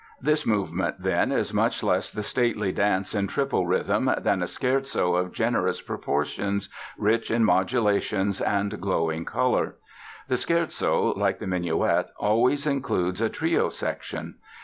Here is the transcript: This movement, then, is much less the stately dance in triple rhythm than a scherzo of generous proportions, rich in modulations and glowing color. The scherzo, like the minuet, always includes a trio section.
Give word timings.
This 0.19 0.47
movement, 0.47 0.95
then, 1.03 1.31
is 1.31 1.53
much 1.53 1.83
less 1.83 2.09
the 2.09 2.23
stately 2.23 2.71
dance 2.71 3.13
in 3.13 3.27
triple 3.27 3.67
rhythm 3.67 4.09
than 4.17 4.41
a 4.41 4.47
scherzo 4.47 5.13
of 5.13 5.31
generous 5.31 5.79
proportions, 5.79 6.69
rich 6.97 7.29
in 7.29 7.45
modulations 7.45 8.41
and 8.41 8.81
glowing 8.81 9.25
color. 9.25 9.75
The 10.27 10.37
scherzo, 10.37 11.13
like 11.15 11.37
the 11.37 11.45
minuet, 11.45 12.07
always 12.17 12.65
includes 12.65 13.21
a 13.21 13.29
trio 13.29 13.69
section. 13.69 14.39